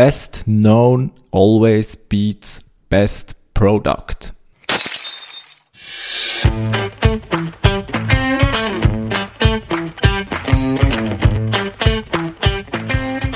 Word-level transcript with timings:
Best 0.00 0.44
known 0.46 1.10
always 1.32 1.96
beats 1.96 2.62
best 2.88 3.34
product. 3.52 4.32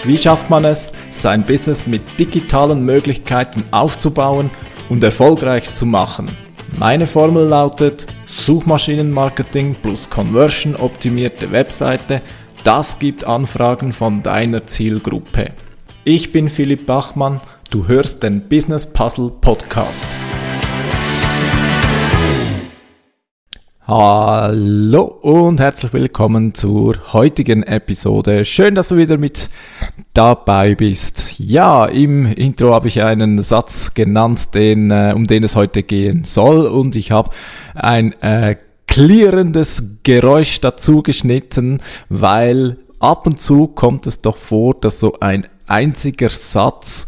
Wie 0.04 0.16
schafft 0.16 0.48
man 0.50 0.64
es, 0.64 0.92
sein 1.10 1.44
Business 1.44 1.88
mit 1.88 2.02
digitalen 2.20 2.84
Möglichkeiten 2.84 3.64
aufzubauen 3.72 4.48
und 4.88 5.02
erfolgreich 5.02 5.74
zu 5.74 5.84
machen? 5.84 6.30
Meine 6.78 7.08
Formel 7.08 7.44
lautet 7.44 8.06
Suchmaschinenmarketing 8.26 9.74
plus 9.82 10.08
Conversion 10.08 10.76
optimierte 10.76 11.50
Webseite. 11.50 12.22
Das 12.62 13.00
gibt 13.00 13.24
Anfragen 13.24 13.92
von 13.92 14.22
deiner 14.22 14.64
Zielgruppe. 14.68 15.50
Ich 16.04 16.32
bin 16.32 16.48
Philipp 16.48 16.86
Bachmann, 16.86 17.40
du 17.70 17.86
hörst 17.86 18.24
den 18.24 18.48
Business 18.48 18.92
Puzzle 18.92 19.30
Podcast. 19.40 20.04
Hallo 23.86 25.02
und 25.04 25.60
herzlich 25.60 25.92
willkommen 25.92 26.54
zur 26.54 26.96
heutigen 27.12 27.62
Episode. 27.62 28.44
Schön, 28.44 28.74
dass 28.74 28.88
du 28.88 28.96
wieder 28.96 29.16
mit 29.16 29.48
dabei 30.12 30.74
bist. 30.74 31.38
Ja, 31.38 31.84
im 31.86 32.26
Intro 32.26 32.74
habe 32.74 32.88
ich 32.88 33.00
einen 33.00 33.40
Satz 33.40 33.94
genannt, 33.94 34.54
den, 34.54 34.90
äh, 34.90 35.12
um 35.14 35.28
den 35.28 35.44
es 35.44 35.54
heute 35.54 35.84
gehen 35.84 36.24
soll 36.24 36.66
und 36.66 36.96
ich 36.96 37.12
habe 37.12 37.30
ein 37.76 38.20
äh, 38.22 38.56
klirrendes 38.88 40.00
Geräusch 40.02 40.60
dazu 40.60 41.04
geschnitten, 41.04 41.80
weil 42.08 42.78
ab 42.98 43.24
und 43.24 43.40
zu 43.40 43.68
kommt 43.68 44.08
es 44.08 44.20
doch 44.20 44.36
vor, 44.36 44.74
dass 44.74 44.98
so 44.98 45.20
ein 45.20 45.46
einziger 45.72 46.28
Satz 46.28 47.06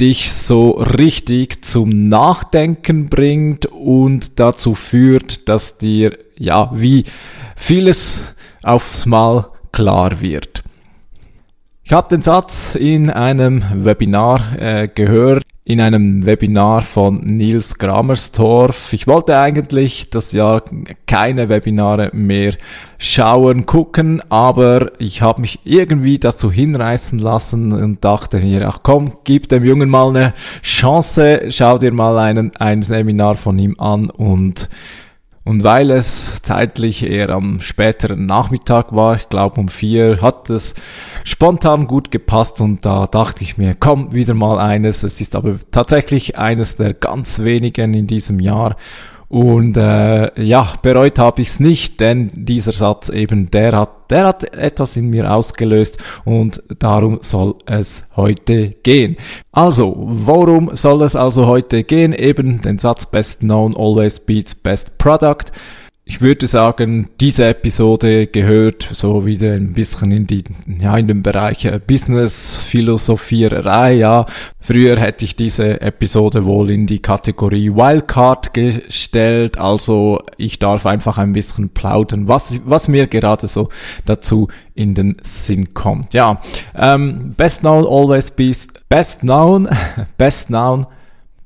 dich 0.00 0.32
so 0.32 0.72
richtig 0.72 1.64
zum 1.64 2.08
Nachdenken 2.08 3.08
bringt 3.08 3.66
und 3.66 4.40
dazu 4.40 4.74
führt, 4.74 5.48
dass 5.48 5.78
dir 5.78 6.18
ja 6.36 6.70
wie 6.74 7.04
vieles 7.56 8.22
aufs 8.62 9.06
Mal 9.06 9.48
klar 9.72 10.20
wird. 10.20 10.64
Ich 11.84 11.92
habe 11.92 12.08
den 12.08 12.22
Satz 12.22 12.74
in 12.74 13.10
einem 13.10 13.84
Webinar 13.84 14.58
äh, 14.58 14.88
gehört, 14.88 15.44
in 15.66 15.80
einem 15.80 16.26
Webinar 16.26 16.82
von 16.82 17.14
Nils 17.14 17.78
Gramerstorff. 17.78 18.92
Ich 18.92 19.06
wollte 19.06 19.38
eigentlich 19.38 20.10
das 20.10 20.32
Jahr 20.32 20.62
keine 21.06 21.48
Webinare 21.48 22.10
mehr 22.12 22.54
schauen, 22.98 23.64
gucken, 23.64 24.22
aber 24.28 24.92
ich 24.98 25.22
habe 25.22 25.40
mich 25.40 25.60
irgendwie 25.64 26.18
dazu 26.18 26.52
hinreißen 26.52 27.18
lassen 27.18 27.72
und 27.72 28.04
dachte 28.04 28.40
mir, 28.40 28.68
ach 28.68 28.80
komm, 28.82 29.14
gib 29.24 29.48
dem 29.48 29.64
Jungen 29.64 29.88
mal 29.88 30.10
eine 30.10 30.34
Chance, 30.62 31.46
schau 31.48 31.78
dir 31.78 31.92
mal 31.92 32.18
einen, 32.18 32.54
ein 32.56 32.82
Seminar 32.82 33.34
von 33.34 33.58
ihm 33.58 33.76
an 33.78 34.10
und 34.10 34.68
und 35.44 35.62
weil 35.62 35.90
es 35.90 36.40
zeitlich 36.42 37.02
eher 37.02 37.28
am 37.28 37.60
späteren 37.60 38.24
Nachmittag 38.24 38.94
war, 38.94 39.16
ich 39.16 39.28
glaube 39.28 39.60
um 39.60 39.68
vier, 39.68 40.22
hat 40.22 40.48
es 40.48 40.74
spontan 41.22 41.86
gut 41.86 42.10
gepasst 42.10 42.62
und 42.62 42.86
da 42.86 43.06
dachte 43.06 43.42
ich 43.42 43.58
mir, 43.58 43.74
komm, 43.78 44.14
wieder 44.14 44.32
mal 44.32 44.58
eines. 44.58 45.02
Es 45.02 45.20
ist 45.20 45.36
aber 45.36 45.58
tatsächlich 45.70 46.38
eines 46.38 46.76
der 46.76 46.94
ganz 46.94 47.40
wenigen 47.40 47.92
in 47.92 48.06
diesem 48.06 48.40
Jahr 48.40 48.76
und 49.34 49.76
äh, 49.76 50.40
ja, 50.40 50.74
bereut 50.80 51.18
habe 51.18 51.42
ich 51.42 51.48
es 51.48 51.58
nicht, 51.58 52.00
denn 52.00 52.30
dieser 52.34 52.70
Satz 52.70 53.08
eben, 53.08 53.50
der 53.50 53.72
hat, 53.72 54.08
der 54.08 54.28
hat 54.28 54.44
etwas 54.54 54.94
in 54.94 55.10
mir 55.10 55.28
ausgelöst 55.28 55.98
und 56.24 56.62
darum 56.78 57.18
soll 57.20 57.56
es 57.66 58.06
heute 58.14 58.76
gehen. 58.84 59.16
Also, 59.50 59.92
worum 59.98 60.76
soll 60.76 61.02
es 61.02 61.16
also 61.16 61.48
heute 61.48 61.82
gehen? 61.82 62.12
Eben 62.12 62.62
den 62.62 62.78
Satz 62.78 63.06
Best 63.06 63.40
Known 63.40 63.74
always 63.76 64.20
beats 64.20 64.54
Best 64.54 64.98
Product 64.98 65.50
ich 66.06 66.20
würde 66.20 66.46
sagen, 66.46 67.08
diese 67.18 67.46
Episode 67.46 68.26
gehört 68.26 68.82
so 68.82 69.24
wieder 69.24 69.52
ein 69.52 69.72
bisschen 69.72 70.12
in 70.12 70.26
die, 70.26 70.44
ja, 70.78 70.98
in 70.98 71.08
den 71.08 71.22
Bereich 71.22 71.64
äh, 71.64 71.80
Business 71.84 72.58
Philosophiererei, 72.58 73.94
ja. 73.94 74.26
Früher 74.60 74.98
hätte 74.98 75.24
ich 75.24 75.34
diese 75.34 75.80
Episode 75.80 76.44
wohl 76.44 76.68
in 76.70 76.86
die 76.86 76.98
Kategorie 76.98 77.70
Wildcard 77.70 78.52
gestellt, 78.52 79.56
also 79.56 80.20
ich 80.36 80.58
darf 80.58 80.84
einfach 80.84 81.16
ein 81.16 81.32
bisschen 81.32 81.70
plaudern, 81.70 82.28
was, 82.28 82.60
was 82.66 82.88
mir 82.88 83.06
gerade 83.06 83.46
so 83.46 83.70
dazu 84.04 84.48
in 84.74 84.94
den 84.94 85.16
Sinn 85.22 85.72
kommt. 85.72 86.12
Ja, 86.12 86.38
ähm, 86.74 87.32
best 87.34 87.60
known 87.60 87.86
always 87.86 88.30
beats, 88.30 88.66
best 88.90 89.20
known, 89.20 89.70
best 90.18 90.48
known, 90.48 90.86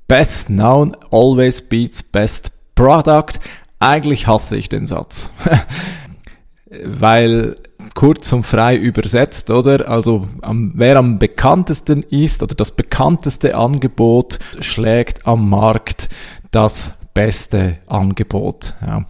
best 0.08 0.48
known 0.48 0.96
always 1.12 1.60
beats 1.60 2.02
best 2.02 2.50
product. 2.74 3.38
Eigentlich 3.80 4.26
hasse 4.26 4.56
ich 4.56 4.68
den 4.68 4.86
Satz. 4.86 5.32
Weil 6.70 7.56
kurz 7.94 8.32
und 8.32 8.44
frei 8.44 8.76
übersetzt, 8.76 9.50
oder? 9.50 9.88
Also 9.88 10.26
am, 10.42 10.72
wer 10.74 10.96
am 10.96 11.18
bekanntesten 11.18 12.02
ist 12.02 12.42
oder 12.42 12.54
das 12.54 12.72
bekannteste 12.72 13.56
Angebot 13.56 14.38
schlägt 14.60 15.26
am 15.26 15.48
Markt 15.48 16.08
das 16.50 16.92
beste 17.14 17.78
Angebot. 17.86 18.74
Ja. 18.86 19.06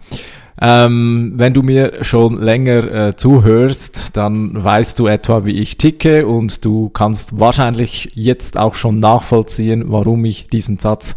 Ähm, 0.61 1.33
wenn 1.35 1.53
du 1.53 1.61
mir 1.61 2.03
schon 2.03 2.41
länger 2.41 3.07
äh, 3.07 3.15
zuhörst, 3.15 4.17
dann 4.17 4.61
weißt 4.61 4.99
du 4.99 5.07
etwa, 5.07 5.45
wie 5.45 5.53
ich 5.53 5.77
ticke 5.77 6.27
und 6.27 6.65
du 6.65 6.89
kannst 6.89 7.39
wahrscheinlich 7.39 8.11
jetzt 8.15 8.57
auch 8.57 8.75
schon 8.75 8.99
nachvollziehen, 8.99 9.85
warum 9.87 10.25
ich 10.25 10.47
diesen 10.47 10.77
Satz 10.77 11.15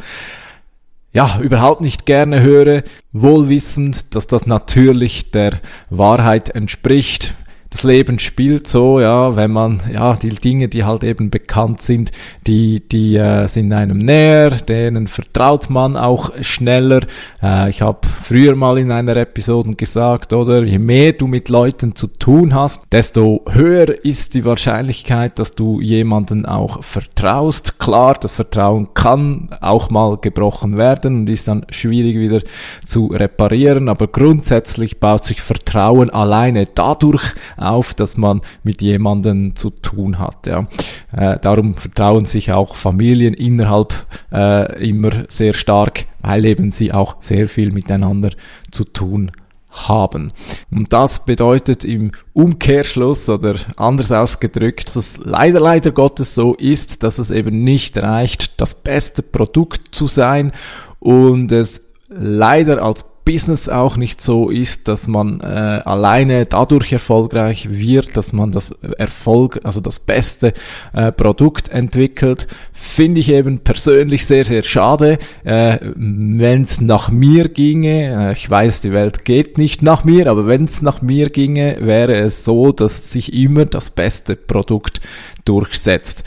ja, 1.12 1.38
überhaupt 1.40 1.80
nicht 1.80 2.06
gerne 2.06 2.40
höre, 2.40 2.82
wohlwissend, 3.12 4.14
dass 4.14 4.26
das 4.26 4.46
natürlich 4.46 5.30
der 5.30 5.60
Wahrheit 5.90 6.50
entspricht 6.50 7.34
das 7.72 7.82
Leben 7.84 8.18
spielt 8.18 8.68
so, 8.68 9.00
ja, 9.00 9.34
wenn 9.34 9.50
man, 9.50 9.80
ja, 9.90 10.14
die 10.14 10.28
Dinge, 10.28 10.68
die 10.68 10.84
halt 10.84 11.02
eben 11.04 11.30
bekannt 11.30 11.80
sind, 11.80 12.12
die, 12.46 12.86
die 12.86 13.16
äh, 13.16 13.46
sind 13.48 13.72
einem 13.72 13.98
näher, 13.98 14.50
denen 14.50 15.06
vertraut 15.06 15.70
man 15.70 15.96
auch 15.96 16.30
schneller. 16.42 17.00
Äh, 17.42 17.70
ich 17.70 17.80
habe 17.80 18.00
früher 18.06 18.54
mal 18.56 18.76
in 18.76 18.92
einer 18.92 19.16
Episode 19.16 19.70
gesagt, 19.70 20.32
oder, 20.34 20.62
je 20.62 20.78
mehr 20.78 21.12
du 21.12 21.26
mit 21.26 21.48
Leuten 21.48 21.96
zu 21.96 22.08
tun 22.08 22.54
hast, 22.54 22.84
desto 22.92 23.42
höher 23.50 24.04
ist 24.04 24.34
die 24.34 24.44
Wahrscheinlichkeit, 24.44 25.38
dass 25.38 25.54
du 25.54 25.80
jemanden 25.80 26.44
auch 26.44 26.84
vertraust. 26.84 27.78
Klar, 27.78 28.18
das 28.20 28.36
Vertrauen 28.36 28.92
kann 28.92 29.48
auch 29.62 29.88
mal 29.88 30.18
gebrochen 30.18 30.76
werden 30.76 31.20
und 31.20 31.30
ist 31.30 31.48
dann 31.48 31.64
schwierig 31.70 32.18
wieder 32.18 32.40
zu 32.84 33.06
reparieren, 33.06 33.88
aber 33.88 34.08
grundsätzlich 34.08 35.00
baut 35.00 35.24
sich 35.24 35.40
Vertrauen 35.40 36.10
alleine 36.10 36.66
dadurch 36.66 37.32
auf, 37.62 37.94
dass 37.94 38.16
man 38.16 38.40
mit 38.62 38.82
jemandem 38.82 39.56
zu 39.56 39.70
tun 39.70 40.18
hat. 40.18 40.46
Ja. 40.46 40.66
Äh, 41.12 41.38
darum 41.40 41.74
vertrauen 41.74 42.24
sich 42.24 42.52
auch 42.52 42.74
Familien 42.74 43.34
innerhalb 43.34 43.94
äh, 44.32 44.88
immer 44.88 45.10
sehr 45.28 45.54
stark, 45.54 46.06
weil 46.20 46.44
eben 46.44 46.70
sie 46.70 46.92
auch 46.92 47.16
sehr 47.20 47.48
viel 47.48 47.72
miteinander 47.72 48.30
zu 48.70 48.84
tun 48.84 49.32
haben. 49.72 50.32
Und 50.70 50.92
das 50.92 51.24
bedeutet 51.24 51.84
im 51.84 52.12
Umkehrschluss 52.34 53.28
oder 53.28 53.56
anders 53.76 54.12
ausgedrückt, 54.12 54.88
dass 54.88 54.96
es 54.96 55.20
leider, 55.24 55.60
leider 55.60 55.90
Gottes 55.90 56.34
so 56.34 56.54
ist, 56.54 57.02
dass 57.02 57.18
es 57.18 57.30
eben 57.30 57.64
nicht 57.64 57.96
reicht, 57.98 58.60
das 58.60 58.74
beste 58.74 59.22
Produkt 59.22 59.94
zu 59.94 60.08
sein 60.08 60.52
und 61.00 61.50
es 61.52 61.90
leider 62.08 62.82
als 62.82 63.04
Business 63.24 63.68
auch 63.68 63.96
nicht 63.96 64.20
so 64.20 64.50
ist, 64.50 64.88
dass 64.88 65.06
man 65.06 65.40
äh, 65.40 65.44
alleine 65.44 66.44
dadurch 66.46 66.92
erfolgreich 66.92 67.68
wird, 67.70 68.16
dass 68.16 68.32
man 68.32 68.50
das 68.50 68.72
Erfolg, 68.98 69.60
also 69.62 69.80
das 69.80 70.00
beste 70.00 70.54
äh, 70.92 71.12
Produkt 71.12 71.68
entwickelt, 71.68 72.48
finde 72.72 73.20
ich 73.20 73.30
eben 73.30 73.60
persönlich 73.60 74.26
sehr, 74.26 74.44
sehr 74.44 74.64
schade. 74.64 75.18
Äh, 75.44 75.78
wenn 75.94 76.62
es 76.62 76.80
nach 76.80 77.10
mir 77.10 77.48
ginge, 77.48 78.30
äh, 78.30 78.32
ich 78.32 78.50
weiß, 78.50 78.80
die 78.80 78.92
Welt 78.92 79.24
geht 79.24 79.56
nicht 79.56 79.82
nach 79.82 80.04
mir, 80.04 80.28
aber 80.28 80.46
wenn 80.46 80.64
es 80.64 80.82
nach 80.82 81.00
mir 81.00 81.30
ginge, 81.30 81.76
wäre 81.80 82.16
es 82.16 82.44
so, 82.44 82.72
dass 82.72 83.12
sich 83.12 83.32
immer 83.32 83.66
das 83.66 83.90
beste 83.90 84.34
Produkt 84.34 85.00
durchsetzt. 85.44 86.24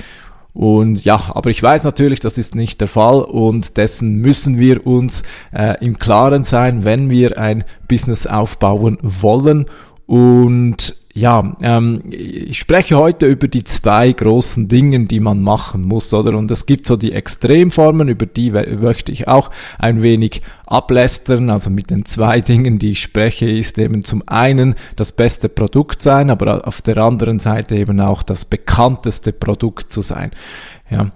Und 0.55 1.03
ja, 1.03 1.21
aber 1.35 1.49
ich 1.49 1.61
weiß 1.61 1.83
natürlich, 1.83 2.21
das 2.21 2.37
ist 2.37 2.55
nicht 2.55 2.79
der 2.79 2.87
Fall 2.87 3.21
und 3.21 3.75
dessen 3.75 4.15
müssen 4.15 4.57
wir 4.57 4.87
uns 4.87 5.23
äh, 5.53 5.75
im 5.83 5.99
Klaren 5.99 6.45
sein, 6.45 6.85
wenn 6.85 7.09
wir 7.09 7.37
ein 7.37 7.65
Business 7.89 8.25
aufbauen 8.25 8.97
wollen. 9.01 9.65
Und 10.05 10.95
ja, 11.17 11.55
ähm, 11.61 12.01
ich 12.09 12.59
spreche 12.59 12.97
heute 12.97 13.25
über 13.25 13.47
die 13.47 13.63
zwei 13.63 14.11
großen 14.11 14.67
Dinge, 14.67 15.05
die 15.05 15.21
man 15.21 15.41
machen 15.41 15.81
muss, 15.83 16.13
oder? 16.13 16.37
Und 16.37 16.51
es 16.51 16.65
gibt 16.65 16.85
so 16.85 16.97
die 16.97 17.13
Extremformen, 17.13 18.09
über 18.09 18.25
die 18.25 18.51
möchte 18.51 19.13
ich 19.13 19.25
auch 19.25 19.49
ein 19.79 20.03
wenig 20.03 20.41
ablästern. 20.65 21.49
Also 21.49 21.69
mit 21.69 21.89
den 21.89 22.03
zwei 22.03 22.41
Dingen, 22.41 22.79
die 22.79 22.91
ich 22.91 23.01
spreche, 23.01 23.49
ist 23.49 23.79
eben 23.79 24.03
zum 24.03 24.23
einen 24.27 24.75
das 24.97 25.13
beste 25.13 25.47
Produkt 25.47 26.01
sein, 26.01 26.29
aber 26.29 26.67
auf 26.67 26.81
der 26.81 26.97
anderen 26.97 27.39
Seite 27.39 27.77
eben 27.77 28.01
auch 28.01 28.21
das 28.21 28.43
bekannteste 28.43 29.31
Produkt 29.31 29.93
zu 29.93 30.01
sein. 30.01 30.31
Ja, 30.91 31.11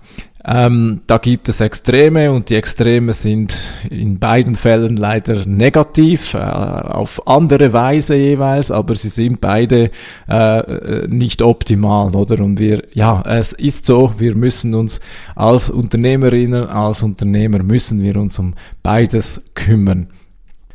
ähm, 0.51 1.01
da 1.05 1.19
gibt 1.19 1.47
es 1.47 1.61
Extreme 1.61 2.31
und 2.31 2.49
die 2.49 2.55
Extreme 2.55 3.13
sind 3.13 3.55
in 3.87 4.17
beiden 4.17 4.55
Fällen 4.55 4.97
leider 4.97 5.45
negativ, 5.45 6.33
äh, 6.33 6.39
auf 6.39 7.27
andere 7.27 7.71
Weise 7.71 8.15
jeweils, 8.15 8.71
aber 8.71 8.95
sie 8.95 9.09
sind 9.09 9.41
beide 9.41 9.91
äh, 10.27 11.07
nicht 11.07 11.43
optimal, 11.43 12.15
oder? 12.15 12.43
Und 12.43 12.59
wir, 12.59 12.81
ja, 12.93 13.21
es 13.27 13.53
ist 13.53 13.85
so, 13.85 14.15
wir 14.17 14.35
müssen 14.35 14.73
uns 14.73 15.01
als 15.35 15.69
Unternehmerinnen, 15.69 16.67
als 16.67 17.03
Unternehmer 17.03 17.61
müssen 17.61 18.01
wir 18.01 18.15
uns 18.15 18.39
um 18.39 18.55
beides 18.81 19.51
kümmern. 19.53 20.07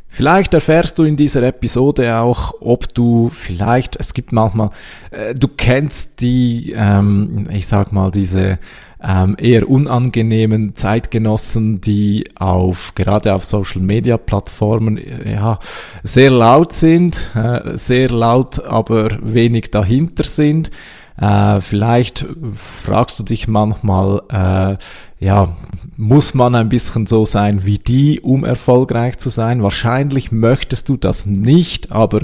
Vielleicht 0.07 0.53
erfährst 0.53 0.97
du 0.97 1.03
in 1.03 1.17
dieser 1.17 1.43
Episode 1.43 2.15
auch, 2.15 2.53
ob 2.61 2.93
du 2.93 3.29
vielleicht, 3.29 3.97
es 3.97 4.13
gibt 4.13 4.31
manchmal, 4.31 4.69
äh, 5.11 5.35
du 5.35 5.49
kennst 5.49 6.21
die, 6.21 6.73
ähm, 6.77 7.49
ich 7.51 7.67
sag 7.67 7.91
mal, 7.91 8.11
diese 8.11 8.57
ähm, 9.07 9.35
eher 9.37 9.69
unangenehmen 9.69 10.75
Zeitgenossen, 10.75 11.79
die 11.79 12.29
auf 12.35 12.95
gerade 12.95 13.35
auf 13.35 13.45
Social 13.45 13.81
Media 13.81 14.17
Plattformen 14.17 14.97
äh, 14.97 15.33
ja 15.33 15.59
sehr 16.03 16.31
laut 16.31 16.73
sind, 16.73 17.29
äh, 17.35 17.77
sehr 17.77 18.09
laut, 18.09 18.63
aber 18.65 19.09
wenig 19.21 19.69
dahinter 19.69 20.23
sind. 20.23 20.71
Äh, 21.17 21.61
vielleicht 21.61 22.25
fragst 22.55 23.19
du 23.19 23.23
dich 23.23 23.47
manchmal, 23.47 24.21
äh, 24.29 25.23
ja, 25.23 25.55
muss 25.97 26.33
man 26.33 26.55
ein 26.55 26.69
bisschen 26.69 27.05
so 27.05 27.25
sein 27.25 27.63
wie 27.65 27.77
die, 27.77 28.19
um 28.19 28.43
erfolgreich 28.43 29.17
zu 29.19 29.29
sein? 29.29 29.61
Wahrscheinlich 29.61 30.31
möchtest 30.31 30.89
du 30.89 30.97
das 30.97 31.25
nicht, 31.25 31.91
aber 31.91 32.23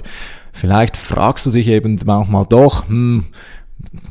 vielleicht 0.51 0.97
fragst 0.97 1.45
du 1.45 1.51
dich 1.51 1.67
eben 1.67 1.97
manchmal 2.05 2.45
doch, 2.45 2.89
hm, 2.89 3.25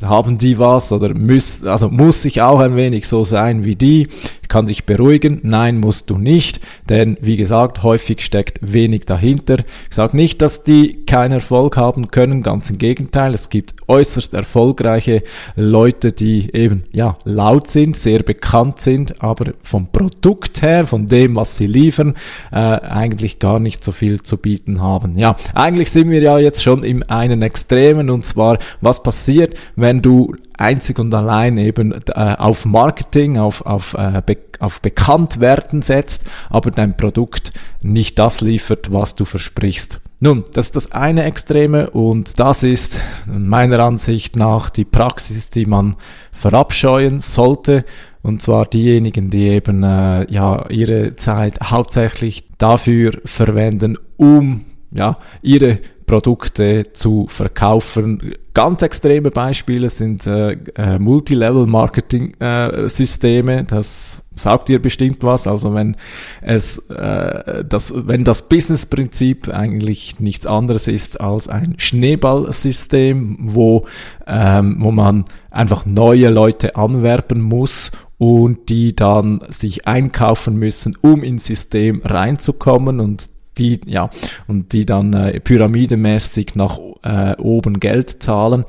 haben 0.02 0.38
die 0.38 0.58
was 0.58 0.92
oder 0.92 1.14
muss, 1.14 1.64
also 1.64 1.88
muss 1.88 2.24
ich 2.24 2.42
auch 2.42 2.60
ein 2.60 2.76
wenig 2.76 3.06
so 3.06 3.24
sein 3.24 3.64
wie 3.64 3.76
die? 3.76 4.08
Ich 4.42 4.48
kann 4.48 4.66
dich 4.66 4.84
beruhigen. 4.84 5.40
Nein, 5.44 5.78
musst 5.78 6.10
du 6.10 6.18
nicht, 6.18 6.60
denn 6.88 7.16
wie 7.20 7.36
gesagt, 7.36 7.82
häufig 7.82 8.22
steckt 8.22 8.58
wenig 8.60 9.06
dahinter. 9.06 9.58
Ich 9.88 9.94
sage 9.94 10.16
nicht, 10.16 10.42
dass 10.42 10.64
die 10.64 11.04
keinen 11.06 11.34
Erfolg 11.34 11.76
haben 11.76 12.08
können, 12.08 12.42
ganz 12.42 12.68
im 12.70 12.78
Gegenteil. 12.78 13.32
Es 13.34 13.48
gibt 13.48 13.74
äußerst 13.86 14.34
erfolgreiche 14.34 15.22
Leute, 15.54 16.12
die 16.12 16.52
eben 16.54 16.84
ja 16.92 17.16
laut 17.24 17.68
sind, 17.68 17.96
sehr 17.96 18.22
bekannt 18.22 18.80
sind, 18.80 19.22
aber 19.22 19.52
vom 19.62 19.92
Produkt 19.92 20.62
her, 20.62 20.86
von 20.86 21.06
dem, 21.06 21.36
was 21.36 21.56
sie 21.56 21.66
liefern, 21.66 22.16
äh, 22.50 22.56
eigentlich 22.56 23.38
gar 23.38 23.60
nicht 23.60 23.84
so 23.84 23.92
viel 23.92 24.22
zu 24.22 24.36
bieten 24.36 24.80
haben. 24.80 25.16
Ja, 25.16 25.36
eigentlich 25.54 25.92
sind 25.92 26.10
wir 26.10 26.22
ja 26.22 26.38
jetzt 26.38 26.62
schon 26.62 26.82
im 26.82 27.04
einen 27.08 27.42
Extremen 27.42 28.10
und 28.10 28.24
zwar, 28.24 28.58
was 28.80 29.02
passiert, 29.02 29.54
wenn 29.76 30.02
du 30.02 30.34
einzig 30.56 30.98
und 30.98 31.14
allein 31.14 31.56
eben 31.58 31.92
äh, 31.92 32.36
auf 32.38 32.64
Marketing, 32.64 33.38
auf, 33.38 33.64
auf, 33.66 33.94
äh, 33.94 34.22
be 34.24 34.36
auf 34.58 34.82
Bekanntwerden 34.82 35.80
setzt, 35.80 36.28
aber 36.50 36.70
dein 36.70 36.94
Produkt 36.94 37.54
nicht 37.80 38.18
das 38.18 38.42
liefert, 38.42 38.92
was 38.92 39.14
du 39.14 39.24
versprichst. 39.24 40.02
Nun, 40.22 40.44
das 40.52 40.66
ist 40.66 40.76
das 40.76 40.92
eine 40.92 41.24
Extreme 41.24 41.88
und 41.88 42.38
das 42.38 42.62
ist 42.62 43.00
meiner 43.26 43.78
Ansicht 43.80 44.36
nach 44.36 44.68
die 44.68 44.84
Praxis, 44.84 45.48
die 45.48 45.64
man 45.64 45.96
verabscheuen 46.30 47.20
sollte. 47.20 47.86
Und 48.22 48.42
zwar 48.42 48.66
diejenigen, 48.66 49.30
die 49.30 49.48
eben 49.48 49.82
äh, 49.82 50.30
ja 50.30 50.68
ihre 50.68 51.16
Zeit 51.16 51.58
hauptsächlich 51.62 52.44
dafür 52.58 53.12
verwenden, 53.24 53.96
um 54.18 54.66
ja 54.92 55.18
ihre 55.42 55.78
Produkte 56.10 56.92
zu 56.92 57.26
verkaufen. 57.28 58.34
Ganz 58.52 58.82
extreme 58.82 59.30
Beispiele 59.30 59.88
sind 59.88 60.26
äh, 60.26 60.56
äh, 60.74 60.98
Multilevel-Marketing-Systeme. 60.98 63.60
Äh, 63.60 63.64
das 63.64 64.28
sagt 64.34 64.68
dir 64.68 64.82
bestimmt 64.82 65.22
was. 65.22 65.46
Also 65.46 65.72
wenn 65.72 65.96
es 66.42 66.78
äh, 66.88 67.64
das, 67.64 67.94
wenn 67.94 68.24
das 68.24 68.48
Business-Prinzip 68.48 69.50
eigentlich 69.50 70.18
nichts 70.18 70.46
anderes 70.46 70.88
ist 70.88 71.20
als 71.20 71.46
ein 71.46 71.74
Schneeballsystem, 71.78 73.36
wo 73.42 73.86
ähm, 74.26 74.78
wo 74.80 74.90
man 74.90 75.26
einfach 75.52 75.86
neue 75.86 76.30
Leute 76.30 76.74
anwerben 76.74 77.40
muss 77.40 77.92
und 78.18 78.68
die 78.68 78.96
dann 78.96 79.38
sich 79.48 79.86
einkaufen 79.86 80.56
müssen, 80.56 80.98
um 81.00 81.22
ins 81.22 81.46
System 81.46 82.02
reinzukommen 82.04 82.98
und 82.98 83.28
die, 83.58 83.80
ja, 83.86 84.10
und 84.46 84.72
die 84.72 84.86
dann 84.86 85.12
äh, 85.12 85.40
pyramidemäßig 85.40 86.54
nach 86.54 86.78
äh, 87.02 87.36
oben 87.36 87.80
Geld 87.80 88.22
zahlen. 88.22 88.64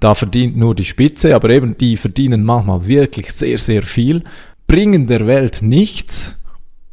Da 0.00 0.14
verdient 0.14 0.56
nur 0.56 0.74
die 0.74 0.84
Spitze, 0.84 1.34
aber 1.34 1.50
eben 1.50 1.78
die 1.78 1.96
verdienen 1.96 2.42
manchmal 2.44 2.86
wirklich 2.86 3.32
sehr, 3.32 3.58
sehr 3.58 3.82
viel, 3.82 4.24
bringen 4.66 5.06
der 5.06 5.26
Welt 5.26 5.60
nichts, 5.62 6.42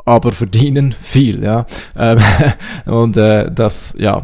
aber 0.06 0.31
verdienen 0.31 0.95
viel, 1.01 1.44
ja. 1.44 1.65
Ähm, 1.95 2.19
und 2.85 3.17
äh, 3.17 3.51
das, 3.51 3.95
ja, 3.97 4.23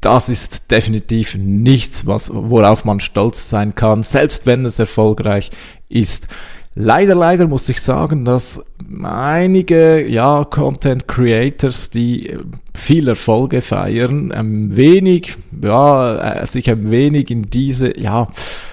das 0.00 0.28
ist 0.28 0.70
definitiv 0.70 1.34
nichts, 1.34 2.06
was, 2.06 2.30
worauf 2.32 2.84
man 2.84 3.00
stolz 3.00 3.50
sein 3.50 3.74
kann, 3.74 4.02
selbst 4.02 4.46
wenn 4.46 4.64
es 4.64 4.78
erfolgreich 4.78 5.50
ist. 5.88 6.28
Leider, 6.74 7.14
leider 7.14 7.46
muss 7.46 7.68
ich 7.68 7.82
sagen, 7.82 8.24
dass 8.24 8.64
einige 9.02 10.06
ja, 10.08 10.44
Content 10.44 11.06
Creators, 11.06 11.90
die 11.90 12.38
viel 12.74 13.08
Erfolge 13.08 13.60
feiern, 13.60 14.32
ein 14.32 14.74
wenig, 14.74 15.36
ja, 15.62 16.40
äh, 16.40 16.46
sich 16.46 16.70
ein 16.70 16.90
wenig 16.90 17.30
in 17.30 17.50
diese, 17.50 17.98
ja, 18.00 18.28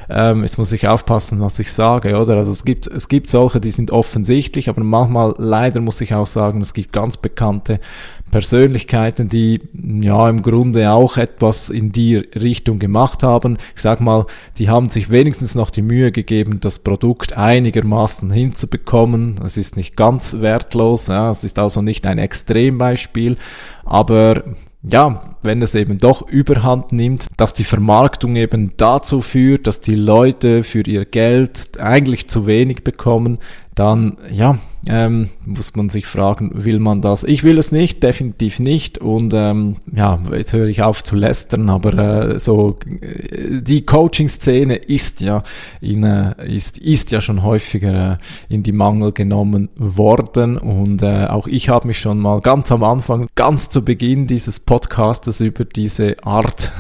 ähm, 0.10 0.44
jetzt 0.44 0.58
muss 0.58 0.72
ich 0.72 0.88
aufpassen, 0.88 1.42
was 1.42 1.60
ich 1.60 1.74
sage, 1.74 2.18
oder? 2.18 2.38
Also 2.38 2.52
es 2.52 2.64
gibt, 2.64 2.88
es 2.88 3.10
gibt 3.10 3.30
solche, 3.30 3.60
die 3.60 3.70
sind 3.70 3.92
offensichtlich, 3.92 4.70
aber 4.70 4.82
manchmal, 4.82 5.36
leider 5.38 5.82
muss 5.82 6.00
ich 6.00 6.14
auch 6.14 6.26
sagen, 6.26 6.62
es 6.62 6.74
gibt 6.74 6.94
ganz 6.94 7.18
bekannte 7.18 7.82
Persönlichkeiten, 8.30 9.30
die 9.30 9.62
ja 10.02 10.30
im 10.30 10.42
Grunde 10.42 10.92
auch 10.92 11.18
etwas 11.18 11.70
in 11.70 11.92
die 11.92 12.16
Richtung 12.16 12.80
gemacht 12.80 13.24
haben. 13.24 13.58
Ich 13.76 13.82
sag 13.82 14.02
mal, 14.02 14.26
die 14.58 14.70
haben 14.70 14.90
sich 14.90 15.10
wenigstens 15.10 15.56
noch 15.56 15.70
die 15.70 15.82
Mühe 15.82 16.12
gegeben, 16.12 16.60
das 16.60 16.80
Produkt 16.80 17.38
einigermaßen 17.38 18.32
hinzubekommen. 18.32 19.36
Es 19.44 19.58
ist 19.58 19.78
nicht 19.78 19.96
ganz 19.96 20.42
wertlos, 20.42 21.08
ja, 21.08 21.32
es 21.32 21.44
ist 21.44 21.60
also 21.60 21.82
nicht 21.82 22.06
ein 22.06 22.18
Extrembeispiel, 22.18 23.38
aber 23.86 24.44
ja, 24.82 25.36
wenn 25.44 25.62
es 25.62 25.76
eben 25.76 25.98
doch 25.98 26.26
überhand 26.28 26.94
nimmt, 26.94 27.28
dass 27.36 27.54
die 27.54 27.66
Vermarktung 27.66 28.36
eben 28.38 28.74
dazu 28.78 29.22
führt, 29.22 29.68
dass 29.68 29.82
die 29.82 29.96
Leute 29.96 30.64
für 30.64 30.82
ihr 30.82 31.06
Geld 31.06 31.80
eigentlich 31.80 32.30
zu 32.30 32.48
wenig 32.48 32.84
bekommen, 32.84 33.40
dann 33.76 34.18
ja, 34.32 34.58
ähm, 34.88 35.30
muss 35.46 35.76
man 35.76 35.90
sich 35.90 36.06
fragen, 36.06 36.52
will 36.54 36.80
man 36.80 37.02
das? 37.02 37.24
Ich 37.24 37.44
will 37.44 37.58
es 37.58 37.72
nicht, 37.72 38.02
definitiv 38.02 38.60
nicht. 38.60 38.98
Und 38.98 39.34
ähm, 39.36 39.76
ja, 39.94 40.20
jetzt 40.32 40.54
höre 40.54 40.68
ich 40.68 40.82
auf 40.82 41.04
zu 41.04 41.16
lästern, 41.16 41.70
aber 41.70 41.94
äh, 42.34 42.40
so 42.40 42.78
äh, 43.02 43.62
die 43.62 43.86
Coaching-Szene 43.86 44.76
ist 44.76 45.20
ja 45.22 45.44
in, 45.82 46.04
äh, 46.04 46.34
ist, 46.48 46.78
ist 46.78 47.12
ja 47.12 47.20
schon 47.20 47.44
häufiger 47.44 48.14
äh, 48.14 48.54
in 48.54 48.64
die 48.64 48.72
Mangel 48.72 49.12
genommen 49.12 49.70
worden. 49.76 50.58
Und 50.58 51.04
äh, 51.04 51.26
auch 51.26 51.48
ich 51.48 51.68
habe 51.70 51.88
mich 51.88 52.00
schon 52.00 52.20
mal 52.20 52.40
ganz 52.40 52.72
am 52.72 52.84
Anfang, 52.84 53.28
ganz 53.36 53.70
zu 53.70 53.84
Beginn 53.84 54.28
dieses 54.28 54.62
Podcastes 54.62 55.42
über 55.42 55.66
diese 55.66 56.24
Art 56.24 56.72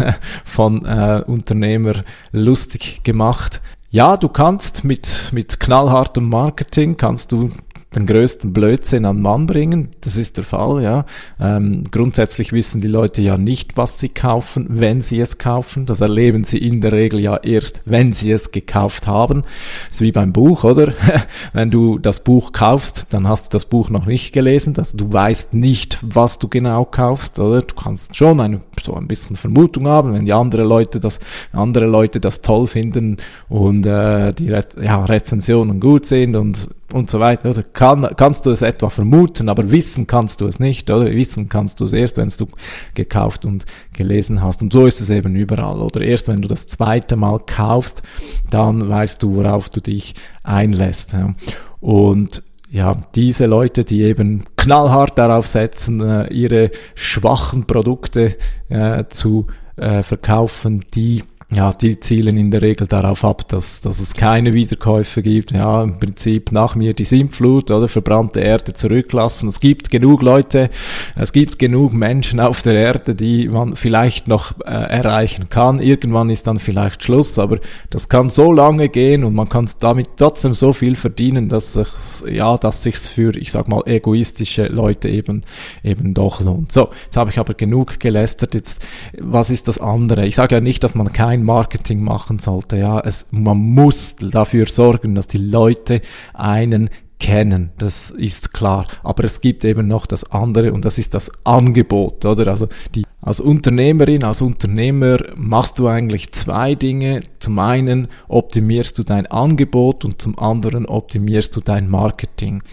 von 0.46 0.86
äh, 0.86 1.22
Unternehmer 1.28 2.04
lustig 2.32 3.02
gemacht. 3.04 3.62
Ja, 3.92 4.18
du 4.18 4.30
kannst 4.30 4.84
mit, 4.84 5.30
mit 5.32 5.60
knallhartem 5.60 6.30
Marketing, 6.30 6.96
kannst 6.96 7.32
du 7.32 7.50
den 7.96 8.06
größten 8.06 8.54
Blödsinn 8.54 9.06
an 9.06 9.20
Mann 9.20 9.48
bringen. 9.48 9.90
Das 10.02 10.16
ist 10.16 10.38
der 10.38 10.44
Fall, 10.44 10.84
ja. 10.84 11.06
Ähm, 11.40 11.84
grundsätzlich 11.90 12.54
wissen 12.54 12.82
die 12.82 12.88
Leute 12.88 13.24
ja 13.24 13.38
nicht, 13.38 13.78
was 13.78 14.00
sie 14.00 14.10
kaufen, 14.10 14.68
wenn 14.70 15.02
sie 15.02 15.20
es 15.20 15.40
kaufen. 15.40 15.88
Das 15.88 16.00
erleben 16.00 16.44
sie 16.44 16.60
in 16.60 16.82
der 16.82 16.92
Regel 16.92 17.20
ja 17.20 17.38
erst, 17.38 17.82
wenn 17.86 18.14
sie 18.14 18.32
es 18.32 18.52
gekauft 18.52 19.08
haben. 19.08 19.42
Das 19.88 19.96
ist 19.96 20.02
wie 20.02 20.12
beim 20.12 20.34
Buch, 20.34 20.64
oder? 20.64 20.94
wenn 21.54 21.72
du 21.72 21.98
das 21.98 22.24
Buch 22.24 22.52
kaufst, 22.52 23.08
dann 23.10 23.28
hast 23.28 23.48
du 23.48 23.50
das 23.50 23.66
Buch 23.66 23.90
noch 23.90 24.06
nicht 24.06 24.34
gelesen. 24.34 24.76
Also 24.78 24.96
du 24.96 25.12
weißt 25.12 25.56
nicht, 25.56 25.98
was 26.02 26.38
du 26.38 26.48
genau 26.48 26.86
kaufst, 26.86 27.40
oder? 27.40 27.64
Du 27.64 27.74
kannst 27.74 28.16
schon 28.16 28.40
eine, 28.40 28.62
so 28.84 28.94
ein 28.94 29.08
bisschen 29.08 29.36
Vermutung 29.36 29.88
haben, 29.88 30.14
wenn 30.14 30.26
die 30.26 30.34
andere 30.34 30.64
Leute 30.64 31.00
das, 31.00 31.20
andere 31.54 31.88
Leute 31.88 32.20
das 32.20 32.42
toll 32.42 32.68
finden 32.68 33.18
und 33.48 33.88
äh, 33.88 34.32
die 34.34 34.52
Re 34.52 34.64
ja, 34.80 35.06
Rezensionen 35.06 35.80
gut 35.80 36.06
sind 36.06 36.36
und 36.36 36.70
und 36.94 37.10
so 37.10 37.20
weiter. 37.20 37.50
Oder 37.50 37.64
kann, 37.64 38.08
kannst 38.16 38.46
du 38.46 38.52
es 38.52 38.62
etwa 38.62 38.90
vermuten, 38.90 39.50
aber 39.50 39.72
wissen 39.72 40.08
kannst 40.08 40.42
du 40.42 40.48
es 40.48 40.60
nicht, 40.60 40.90
oder? 40.90 41.12
Wissen 41.12 41.50
kannst 41.50 41.80
du 41.80 41.86
es 41.86 41.94
erst, 41.94 42.18
wenn 42.18 42.30
du 42.30 42.48
gekauft 42.94 43.46
und 43.46 43.66
gelesen 43.94 44.42
hast. 44.42 44.62
Und 44.62 44.74
so 44.74 44.86
ist 44.86 45.02
es 45.02 45.10
eben 45.10 45.36
überall, 45.36 45.82
oder? 45.82 46.02
Erst 46.02 46.28
wenn 46.28 46.42
du 46.42 46.48
das 46.48 46.68
zweite 46.68 47.16
Mal 47.16 47.40
kaufst, 47.46 48.02
dann 48.50 48.88
weißt 48.90 49.22
du, 49.24 49.36
worauf 49.36 49.70
du 49.70 49.82
dich 49.82 50.16
einlässt. 50.44 51.14
Ja. 51.14 51.36
Und 51.80 52.44
ja, 52.72 52.98
diese 53.16 53.48
Leute, 53.48 53.84
die 53.84 54.04
eben 54.04 54.46
knallhart 54.56 55.18
darauf 55.18 55.48
setzen, 55.48 56.02
äh, 56.02 56.28
ihre 56.32 56.72
schwachen 56.94 57.66
Produkte 57.66 58.36
äh, 58.70 59.06
zu 59.10 59.48
äh, 59.76 60.04
verkaufen, 60.04 60.86
die 60.94 61.24
ja, 61.52 61.72
die 61.72 62.00
zielen 62.00 62.38
in 62.38 62.52
der 62.52 62.62
Regel 62.62 62.86
darauf 62.86 63.26
ab, 63.26 63.48
dass, 63.48 63.82
dass 63.82 64.00
es 64.00 64.14
keine 64.14 64.54
Wiederkäufe 64.54 65.24
gibt. 65.24 65.52
Ja, 65.52 65.82
im 65.82 66.00
Prinzip 66.00 66.52
nach 66.52 66.76
mir 66.76 66.94
die 66.94 67.06
Sintflut 67.06 67.72
oder 67.72 67.88
verbrannte 67.88 68.40
Erde 68.40 68.74
zurücklassen. 68.74 69.50
Es 69.50 69.60
gibt 69.60 69.90
genug 69.90 70.22
Leute, 70.22 70.70
es 71.16 71.34
gibt 71.34 71.58
genug 71.58 71.94
Menschen 71.94 72.40
auf 72.40 72.62
der 72.62 72.76
Erde, 72.76 73.16
die 73.16 73.48
man 73.48 73.76
vielleicht 73.76 74.28
noch 74.28 74.60
äh, 74.60 74.70
erreichen 74.70 75.50
kann. 75.50 75.80
Irgendwann 75.80 76.30
ist 76.30 76.46
dann 76.46 76.60
vielleicht 76.60 77.04
Schluss, 77.04 77.40
aber 77.40 77.58
das 77.90 78.10
kann 78.10 78.30
so 78.30 78.52
lange 78.52 78.88
gehen 78.88 79.24
und 79.24 79.34
man 79.34 79.50
kann 79.50 79.68
damit 79.80 80.10
trotzdem 80.18 80.54
so 80.54 80.72
viel 80.72 80.96
verdienen, 80.96 81.50
dass 81.50 81.74
sich 81.74 81.88
ja, 82.30 82.58
dass 82.58 82.84
sich's 82.84 83.08
für, 83.08 83.36
ich 83.36 83.52
sag 83.52 83.68
mal, 83.68 83.82
egoistische 83.88 84.68
Leute 84.68 85.10
eben 85.10 85.42
eben 85.84 86.14
doch 86.14 86.42
lohnt. 86.42 86.72
So, 86.72 86.90
jetzt 87.06 87.18
habe 87.18 87.32
ich 87.32 87.40
aber 87.40 87.56
genug 87.56 88.00
gelästert. 88.00 88.54
Jetzt, 88.54 88.84
was 89.18 89.50
ist 89.50 89.68
das 89.68 89.80
andere? 89.80 90.28
Ich 90.28 90.36
sage 90.36 90.56
ja 90.56 90.62
nicht, 90.62 90.84
dass 90.84 90.94
man 90.94 91.12
kein 91.12 91.39
Marketing 91.44 92.02
machen 92.02 92.40
sollte. 92.40 92.78
Ja, 92.78 93.00
es, 93.00 93.28
man 93.32 93.58
muss 93.58 94.16
dafür 94.16 94.66
sorgen, 94.66 95.16
dass 95.16 95.28
die 95.28 95.38
Leute 95.38 96.02
einen 96.34 96.90
kennen, 97.20 97.72
das 97.78 98.12
ist 98.12 98.54
klar. 98.54 98.88
Aber 99.04 99.26
es 99.26 99.42
gibt 99.42 99.66
eben 99.66 99.88
noch 99.88 100.06
das 100.06 100.32
andere 100.32 100.74
und 100.74 100.86
das 100.86 100.98
ist 100.98 101.14
das 101.14 101.32
Angebot, 101.46 102.26
oder? 102.26 102.48
Also 102.48 102.70
die, 102.96 103.04
als 103.22 103.42
Unternehmerin, 103.42 104.24
als 104.24 104.42
Unternehmer 104.42 105.18
machst 105.36 105.80
du 105.80 105.88
eigentlich 105.88 106.32
zwei 106.32 106.76
Dinge. 106.76 107.22
Zum 107.40 107.60
einen 107.60 108.08
optimierst 108.30 108.98
du 108.98 109.04
dein 109.04 109.28
Angebot 109.28 110.06
und 110.06 110.22
zum 110.22 110.40
anderen 110.40 110.86
optimierst 110.86 111.56
du 111.56 111.60
dein 111.62 111.90
Marketing. 111.90 112.64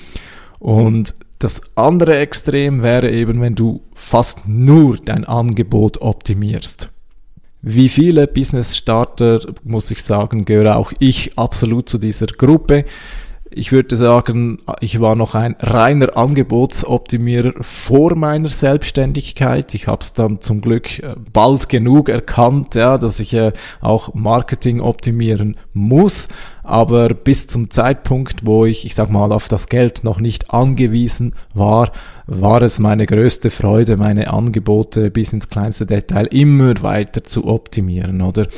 Und 0.60 1.14
das 1.40 1.76
andere 1.76 2.16
Extrem 2.18 2.82
wäre 2.82 3.10
eben, 3.10 3.40
wenn 3.40 3.56
du 3.56 3.82
fast 3.94 4.48
nur 4.48 4.96
dein 4.96 5.24
Angebot 5.24 6.00
optimierst. 6.00 6.88
Wie 7.68 7.88
viele 7.88 8.28
Business 8.28 8.76
Starter, 8.76 9.40
muss 9.64 9.90
ich 9.90 10.00
sagen, 10.00 10.44
gehöre 10.44 10.76
auch 10.76 10.92
ich 11.00 11.36
absolut 11.36 11.88
zu 11.88 11.98
dieser 11.98 12.26
Gruppe. 12.26 12.84
Ich 13.58 13.72
würde 13.72 13.96
sagen, 13.96 14.58
ich 14.80 15.00
war 15.00 15.16
noch 15.16 15.34
ein 15.34 15.56
reiner 15.58 16.14
Angebotsoptimierer 16.14 17.54
vor 17.62 18.14
meiner 18.14 18.50
Selbstständigkeit. 18.50 19.72
Ich 19.72 19.86
habe 19.86 20.02
es 20.02 20.12
dann 20.12 20.42
zum 20.42 20.60
Glück 20.60 20.98
äh, 20.98 21.14
bald 21.32 21.70
genug 21.70 22.10
erkannt, 22.10 22.74
ja, 22.74 22.98
dass 22.98 23.18
ich 23.18 23.32
äh, 23.32 23.52
auch 23.80 24.12
Marketing 24.12 24.82
optimieren 24.82 25.56
muss. 25.72 26.28
Aber 26.64 27.08
bis 27.08 27.46
zum 27.46 27.70
Zeitpunkt, 27.70 28.44
wo 28.44 28.66
ich, 28.66 28.84
ich 28.84 28.94
sag 28.94 29.10
mal, 29.10 29.32
auf 29.32 29.48
das 29.48 29.70
Geld 29.70 30.04
noch 30.04 30.20
nicht 30.20 30.50
angewiesen 30.50 31.32
war, 31.54 31.92
war 32.26 32.60
es 32.60 32.78
meine 32.78 33.06
größte 33.06 33.50
Freude, 33.50 33.96
meine 33.96 34.34
Angebote 34.34 35.10
bis 35.10 35.32
ins 35.32 35.48
kleinste 35.48 35.86
Detail 35.86 36.26
immer 36.26 36.82
weiter 36.82 37.24
zu 37.24 37.46
optimieren, 37.46 38.20
oder? 38.20 38.48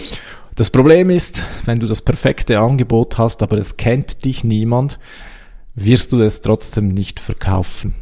Das 0.59 0.71
Problem 0.71 1.09
ist, 1.09 1.47
wenn 1.67 1.79
du 1.79 1.87
das 1.87 2.03
perfekte 2.03 2.59
Angebot 2.59 3.17
hast, 3.17 3.45
aber 3.45 3.59
es 3.59 3.77
kennt 3.77 4.25
dich 4.25 4.43
niemand, 4.43 4.99
wirst 5.77 6.11
du 6.11 6.21
es 6.21 6.43
trotzdem 6.43 6.89
nicht 6.89 7.21
verkaufen. 7.21 7.95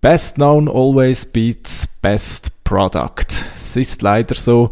Best 0.00 0.34
known 0.34 0.68
always 0.68 1.24
beats 1.24 1.86
best 2.02 2.64
product. 2.64 3.28
Es 3.54 3.76
ist 3.76 4.02
leider 4.02 4.34
so, 4.34 4.70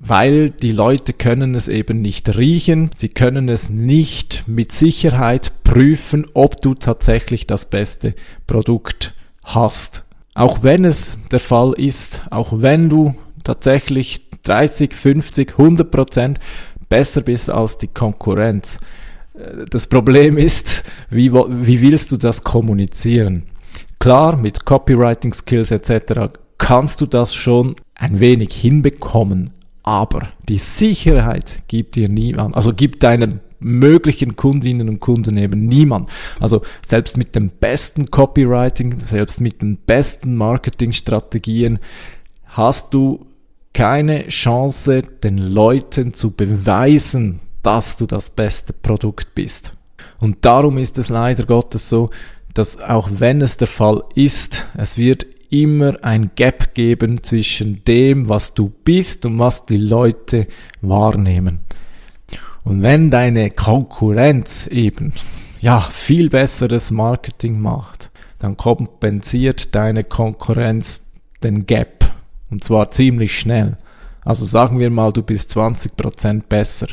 weil 0.00 0.50
die 0.50 0.72
Leute 0.72 1.12
können 1.12 1.54
es 1.54 1.68
eben 1.68 2.02
nicht 2.02 2.36
riechen, 2.36 2.90
sie 2.96 3.10
können 3.10 3.48
es 3.48 3.70
nicht 3.70 4.42
mit 4.48 4.72
Sicherheit 4.72 5.52
prüfen, 5.62 6.26
ob 6.34 6.60
du 6.60 6.74
tatsächlich 6.74 7.46
das 7.46 7.70
beste 7.70 8.12
Produkt 8.48 9.14
hast. 9.44 10.02
Auch 10.34 10.64
wenn 10.64 10.84
es 10.84 11.16
der 11.30 11.38
Fall 11.38 11.74
ist, 11.74 12.22
auch 12.30 12.54
wenn 12.56 12.88
du 12.88 13.14
tatsächlich 13.44 14.22
30, 14.44 14.94
50, 14.94 15.58
100 15.58 15.90
Prozent 15.90 16.40
besser 16.88 17.22
bist 17.22 17.50
als 17.50 17.78
die 17.78 17.88
Konkurrenz. 17.88 18.78
Äh, 19.34 19.66
das 19.68 19.86
Problem 19.86 20.38
ist, 20.38 20.84
wie, 21.10 21.32
wie 21.32 21.80
willst 21.80 22.12
du 22.12 22.16
das 22.16 22.44
kommunizieren? 22.44 23.44
Klar, 23.98 24.36
mit 24.36 24.64
Copywriting 24.64 25.32
Skills 25.32 25.70
etc. 25.70 26.34
kannst 26.58 27.00
du 27.00 27.06
das 27.06 27.34
schon 27.34 27.74
ein 27.94 28.20
wenig 28.20 28.54
hinbekommen, 28.54 29.50
aber 29.82 30.28
die 30.48 30.58
Sicherheit 30.58 31.62
gibt 31.68 31.96
dir 31.96 32.08
niemand, 32.08 32.54
also 32.54 32.72
gibt 32.74 33.02
deinen 33.02 33.40
möglichen 33.60 34.36
Kundinnen 34.36 34.88
und 34.88 35.00
Kunden 35.00 35.38
eben 35.38 35.66
niemand. 35.66 36.10
Also 36.38 36.62
selbst 36.84 37.16
mit 37.16 37.34
dem 37.34 37.48
besten 37.48 38.10
Copywriting, 38.10 39.00
selbst 39.06 39.40
mit 39.40 39.62
den 39.62 39.78
besten 39.78 40.36
Marketingstrategien 40.36 41.78
hast 42.44 42.92
du 42.92 43.26
keine 43.74 44.28
Chance, 44.28 45.02
den 45.02 45.36
Leuten 45.36 46.14
zu 46.14 46.30
beweisen, 46.30 47.40
dass 47.62 47.96
du 47.96 48.06
das 48.06 48.30
beste 48.30 48.72
Produkt 48.72 49.34
bist. 49.34 49.74
Und 50.20 50.44
darum 50.44 50.78
ist 50.78 50.96
es 50.96 51.08
leider 51.10 51.44
Gottes 51.44 51.88
so, 51.90 52.10
dass 52.54 52.80
auch 52.80 53.10
wenn 53.18 53.42
es 53.42 53.56
der 53.56 53.66
Fall 53.66 54.02
ist, 54.14 54.66
es 54.76 54.96
wird 54.96 55.26
immer 55.50 56.02
ein 56.02 56.30
Gap 56.34 56.74
geben 56.74 57.22
zwischen 57.22 57.84
dem, 57.84 58.28
was 58.28 58.54
du 58.54 58.72
bist 58.84 59.26
und 59.26 59.38
was 59.38 59.66
die 59.66 59.76
Leute 59.76 60.46
wahrnehmen. 60.80 61.60
Und 62.62 62.82
wenn 62.82 63.10
deine 63.10 63.50
Konkurrenz 63.50 64.66
eben, 64.68 65.12
ja, 65.60 65.80
viel 65.80 66.30
besseres 66.30 66.90
Marketing 66.90 67.60
macht, 67.60 68.10
dann 68.38 68.56
kompensiert 68.56 69.74
deine 69.74 70.04
Konkurrenz 70.04 71.12
den 71.42 71.66
Gap. 71.66 71.93
Und 72.54 72.62
zwar 72.62 72.92
ziemlich 72.92 73.36
schnell. 73.36 73.76
Also 74.24 74.44
sagen 74.44 74.78
wir 74.78 74.88
mal, 74.88 75.12
du 75.12 75.22
bist 75.22 75.56
20% 75.56 76.42
besser. 76.48 76.86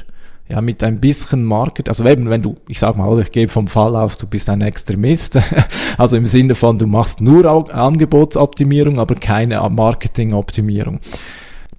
Ja, 0.49 0.59
mit 0.59 0.83
ein 0.83 0.99
bisschen 0.99 1.45
Market, 1.45 1.87
also 1.87 2.03
eben, 2.03 2.31
wenn 2.31 2.41
du, 2.41 2.57
ich 2.67 2.79
sag 2.79 2.97
mal, 2.97 3.19
ich 3.19 3.31
gehe 3.31 3.47
vom 3.47 3.67
Fall 3.67 3.95
aus, 3.95 4.17
du 4.17 4.25
bist 4.25 4.49
ein 4.49 4.61
Extremist, 4.61 5.39
also 5.99 6.17
im 6.17 6.25
Sinne 6.25 6.55
von, 6.55 6.79
du 6.79 6.87
machst 6.87 7.21
nur 7.21 7.45
Angebotsoptimierung, 7.71 8.99
aber 8.99 9.13
keine 9.13 9.61
Marketingoptimierung 9.69 10.99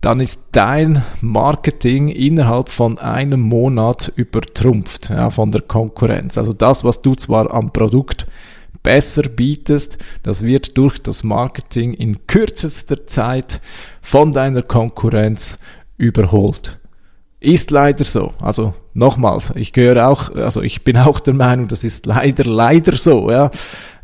dann 0.00 0.18
ist 0.18 0.40
dein 0.50 1.04
Marketing 1.20 2.08
innerhalb 2.08 2.70
von 2.70 2.98
einem 2.98 3.40
Monat 3.40 4.12
übertrumpft 4.16 5.10
ja, 5.10 5.30
von 5.30 5.52
der 5.52 5.60
Konkurrenz. 5.60 6.36
Also 6.36 6.52
das, 6.52 6.82
was 6.82 7.02
du 7.02 7.14
zwar 7.14 7.54
am 7.54 7.72
Produkt 7.72 8.26
besser 8.82 9.22
bietest, 9.22 9.98
das 10.22 10.42
wird 10.42 10.76
durch 10.76 10.98
das 10.98 11.24
Marketing 11.24 11.94
in 11.94 12.26
kürzester 12.26 13.06
Zeit 13.06 13.60
von 14.00 14.32
deiner 14.32 14.62
Konkurrenz 14.62 15.58
überholt. 15.96 16.78
Ist 17.40 17.70
leider 17.70 18.04
so. 18.04 18.34
Also 18.40 18.74
nochmals, 18.94 19.52
ich 19.56 19.72
gehöre 19.72 20.08
auch, 20.08 20.34
also 20.34 20.62
ich 20.62 20.84
bin 20.84 20.96
auch 20.96 21.18
der 21.20 21.34
Meinung, 21.34 21.68
das 21.68 21.84
ist 21.84 22.06
leider, 22.06 22.44
leider 22.44 22.96
so, 22.96 23.30
ja. 23.30 23.50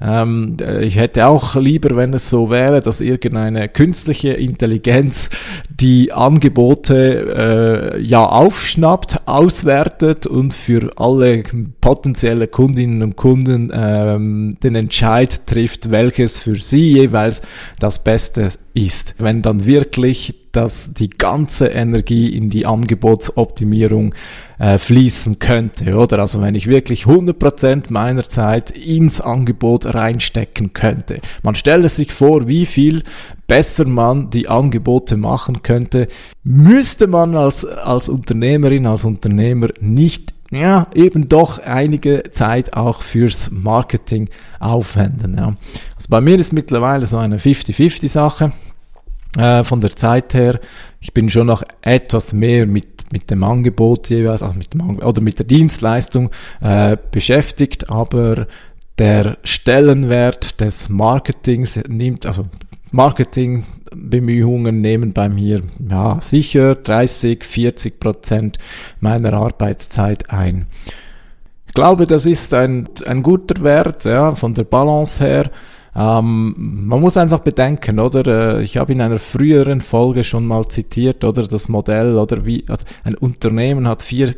Ähm, 0.00 0.56
ich 0.80 0.96
hätte 0.96 1.26
auch 1.26 1.56
lieber, 1.56 1.96
wenn 1.96 2.14
es 2.14 2.30
so 2.30 2.50
wäre, 2.50 2.80
dass 2.80 3.00
irgendeine 3.00 3.68
künstliche 3.68 4.30
Intelligenz 4.30 5.30
die 5.68 6.12
Angebote 6.12 7.96
äh, 7.96 8.00
ja 8.00 8.24
aufschnappt, 8.24 9.26
auswertet 9.26 10.26
und 10.26 10.54
für 10.54 10.90
alle 10.96 11.42
potenzielle 11.80 12.46
Kundinnen 12.46 13.02
und 13.02 13.16
Kunden 13.16 13.72
ähm, 13.74 14.56
den 14.62 14.74
Entscheid 14.76 15.46
trifft, 15.46 15.90
welches 15.90 16.38
für 16.38 16.56
sie 16.56 16.92
jeweils 16.92 17.42
das 17.80 18.02
Beste 18.04 18.48
ist. 18.74 19.14
Wenn 19.18 19.42
dann 19.42 19.66
wirklich 19.66 20.34
das 20.52 20.92
die 20.94 21.08
ganze 21.08 21.68
Energie 21.68 22.28
in 22.28 22.48
die 22.48 22.66
Angebotsoptimierung 22.66 24.14
äh, 24.58 24.78
fließen 24.78 25.38
könnte, 25.38 25.94
oder? 25.94 26.18
Also 26.18 26.40
wenn 26.40 26.54
ich 26.54 26.66
wirklich 26.66 27.04
100% 27.04 27.84
meiner 27.90 28.24
Zeit 28.24 28.70
ins 28.70 29.20
Angebot 29.20 29.87
reinstecken 29.88 30.72
könnte. 30.72 31.20
Man 31.42 31.54
stelle 31.54 31.88
sich 31.88 32.12
vor, 32.12 32.48
wie 32.48 32.66
viel 32.66 33.02
besser 33.46 33.86
man 33.86 34.30
die 34.30 34.48
Angebote 34.48 35.16
machen 35.16 35.62
könnte, 35.62 36.08
müsste 36.44 37.06
man 37.06 37.34
als, 37.34 37.64
als 37.64 38.08
Unternehmerin, 38.08 38.86
als 38.86 39.04
Unternehmer 39.04 39.68
nicht 39.80 40.34
ja, 40.50 40.86
eben 40.94 41.28
doch 41.28 41.58
einige 41.58 42.22
Zeit 42.30 42.72
auch 42.72 43.02
fürs 43.02 43.50
Marketing 43.50 44.30
aufwenden. 44.60 45.36
Ja. 45.36 45.56
Also 45.94 46.08
bei 46.08 46.22
mir 46.22 46.38
ist 46.38 46.54
mittlerweile 46.54 47.04
so 47.04 47.18
eine 47.18 47.36
50-50 47.36 48.08
Sache. 48.08 48.52
äh, 49.36 49.64
von 49.64 49.80
der 49.80 49.94
Zeit 49.94 50.34
her. 50.34 50.60
Ich 51.00 51.12
bin 51.12 51.28
schon 51.30 51.46
noch 51.46 51.62
etwas 51.82 52.32
mehr 52.32 52.66
mit, 52.66 53.12
mit 53.12 53.30
dem 53.30 53.44
Angebot 53.44 54.08
jeweils, 54.10 54.42
also 54.42 54.54
mit 54.54 54.72
dem 54.72 54.80
Angebot, 54.80 55.04
oder 55.04 55.20
mit 55.20 55.38
der 55.38 55.46
Dienstleistung 55.46 56.30
äh, 56.60 56.96
beschäftigt, 57.10 57.90
aber 57.90 58.46
der 58.98 59.38
Stellenwert 59.44 60.60
des 60.60 60.88
Marketings 60.88 61.80
nimmt, 61.88 62.26
also 62.26 62.46
Marketingbemühungen 62.90 64.80
nehmen 64.80 65.12
bei 65.12 65.28
mir 65.28 65.62
ja 65.88 66.18
sicher 66.20 66.74
30, 66.74 67.44
40 67.44 68.00
Prozent 68.00 68.58
meiner 69.00 69.34
Arbeitszeit 69.34 70.30
ein. 70.30 70.66
Ich 71.66 71.74
glaube, 71.74 72.06
das 72.06 72.26
ist 72.26 72.54
ein, 72.54 72.88
ein 73.06 73.22
guter 73.22 73.62
Wert, 73.62 74.04
ja, 74.04 74.34
von 74.34 74.54
der 74.54 74.64
Balance 74.64 75.24
her. 75.24 75.50
Ähm, 75.94 76.54
man 76.56 77.00
muss 77.00 77.16
einfach 77.16 77.40
bedenken, 77.40 77.98
oder? 77.98 78.58
Äh, 78.58 78.62
ich 78.62 78.78
habe 78.78 78.92
in 78.92 79.00
einer 79.00 79.18
früheren 79.18 79.80
Folge 79.80 80.24
schon 80.24 80.46
mal 80.46 80.66
zitiert, 80.68 81.24
oder 81.24 81.46
das 81.46 81.68
Modell, 81.68 82.16
oder 82.16 82.46
wie, 82.46 82.64
also 82.68 82.86
ein 83.04 83.14
Unternehmen 83.14 83.86
hat 83.86 84.02
vier 84.02 84.34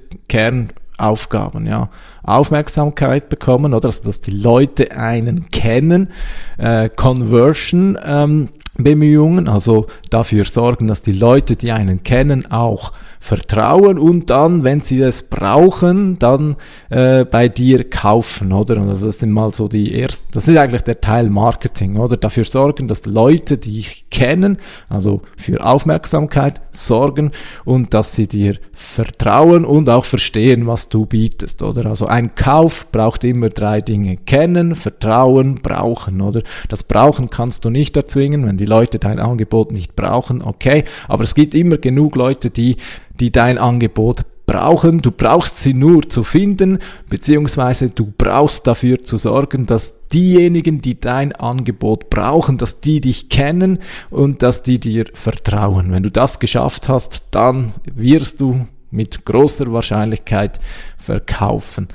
Kernaufgaben, 1.00 1.66
ja. 1.66 1.88
Aufmerksamkeit 2.22 3.28
bekommen, 3.28 3.74
oder? 3.74 3.86
Also, 3.88 4.04
dass 4.04 4.20
die 4.20 4.30
Leute 4.30 4.92
einen 4.92 5.50
kennen, 5.50 6.10
äh, 6.58 6.88
Conversion, 6.88 7.98
ähm, 8.04 8.48
Bemühungen, 8.76 9.48
also 9.48 9.86
dafür 10.10 10.44
sorgen, 10.44 10.86
dass 10.86 11.02
die 11.02 11.12
Leute, 11.12 11.56
die 11.56 11.72
einen 11.72 12.02
kennen, 12.02 12.50
auch 12.50 12.92
vertrauen 13.20 13.98
und 13.98 14.30
dann, 14.30 14.64
wenn 14.64 14.80
sie 14.80 15.00
es 15.00 15.22
brauchen, 15.22 16.18
dann 16.18 16.56
äh, 16.88 17.24
bei 17.24 17.48
dir 17.48 17.88
kaufen, 17.88 18.52
oder? 18.52 18.80
Und 18.80 18.88
also 18.88 19.06
das 19.06 19.18
sind 19.18 19.30
mal 19.30 19.50
so 19.50 19.68
die 19.68 19.94
ersten, 20.00 20.28
das 20.32 20.48
ist 20.48 20.56
eigentlich 20.56 20.82
der 20.82 21.00
Teil 21.00 21.30
Marketing, 21.30 21.96
oder? 21.96 22.16
Dafür 22.16 22.44
sorgen, 22.44 22.88
dass 22.88 23.06
Leute, 23.06 23.58
die 23.58 23.80
dich 23.80 24.06
kennen, 24.10 24.58
also 24.88 25.22
für 25.36 25.64
Aufmerksamkeit 25.64 26.60
sorgen 26.72 27.30
und 27.64 27.94
dass 27.94 28.16
sie 28.16 28.26
dir 28.26 28.56
vertrauen 28.72 29.64
und 29.64 29.88
auch 29.88 30.04
verstehen, 30.04 30.66
was 30.66 30.88
du 30.88 31.06
bietest, 31.06 31.62
oder? 31.62 31.86
Also 31.86 32.06
ein 32.06 32.34
Kauf 32.34 32.90
braucht 32.90 33.24
immer 33.24 33.50
drei 33.50 33.80
Dinge. 33.80 34.16
Kennen, 34.16 34.74
vertrauen, 34.74 35.56
brauchen, 35.56 36.20
oder? 36.20 36.42
Das 36.68 36.82
Brauchen 36.82 37.30
kannst 37.30 37.64
du 37.64 37.70
nicht 37.70 37.96
erzwingen, 37.96 38.46
wenn 38.46 38.56
die 38.56 38.64
Leute 38.64 38.98
dein 38.98 39.18
Angebot 39.18 39.72
nicht 39.72 39.94
brauchen, 39.96 40.42
okay, 40.42 40.84
aber 41.08 41.24
es 41.24 41.34
gibt 41.34 41.54
immer 41.54 41.76
genug 41.76 42.16
Leute, 42.16 42.50
die 42.50 42.76
die 43.20 43.30
dein 43.30 43.58
Angebot 43.58 44.22
brauchen. 44.50 45.00
Du 45.00 45.12
brauchst 45.12 45.60
sie 45.60 45.74
nur 45.74 46.08
zu 46.08 46.24
finden, 46.24 46.80
beziehungsweise 47.08 47.90
du 47.90 48.12
brauchst 48.16 48.66
dafür 48.66 49.02
zu 49.02 49.16
sorgen, 49.16 49.66
dass 49.66 50.08
diejenigen, 50.08 50.82
die 50.82 50.98
dein 50.98 51.32
Angebot 51.32 52.10
brauchen, 52.10 52.58
dass 52.58 52.80
die 52.80 53.00
dich 53.00 53.28
kennen 53.28 53.78
und 54.10 54.42
dass 54.42 54.64
die 54.64 54.80
dir 54.80 55.04
vertrauen. 55.14 55.92
Wenn 55.92 56.02
du 56.02 56.10
das 56.10 56.40
geschafft 56.40 56.88
hast, 56.88 57.28
dann 57.30 57.74
wirst 57.94 58.40
du 58.40 58.66
mit 58.90 59.24
großer 59.24 59.72
Wahrscheinlichkeit 59.72 60.58
verkaufen. 60.98 61.86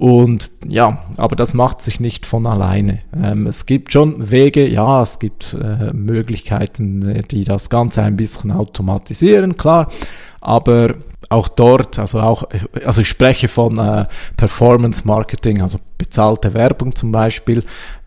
Und 0.00 0.50
ja, 0.66 1.04
aber 1.18 1.36
das 1.36 1.52
macht 1.52 1.82
sich 1.82 2.00
nicht 2.00 2.24
von 2.24 2.46
alleine. 2.46 3.00
Ähm, 3.14 3.46
es 3.46 3.66
gibt 3.66 3.92
schon 3.92 4.30
Wege, 4.30 4.66
ja, 4.66 5.02
es 5.02 5.18
gibt 5.18 5.54
äh, 5.60 5.92
Möglichkeiten, 5.92 7.22
die 7.30 7.44
das 7.44 7.68
Ganze 7.68 8.02
ein 8.02 8.16
bisschen 8.16 8.50
automatisieren, 8.50 9.58
klar 9.58 9.88
aber 10.40 10.94
auch 11.28 11.48
dort, 11.48 11.98
also 11.98 12.20
auch, 12.20 12.44
also 12.84 13.02
ich 13.02 13.08
spreche 13.08 13.48
von 13.48 13.78
äh, 13.78 14.06
Performance 14.36 15.06
Marketing, 15.06 15.62
also 15.62 15.78
bezahlte 15.98 16.54
Werbung 16.54 16.94
zum 16.94 17.12
Beispiel, 17.12 17.64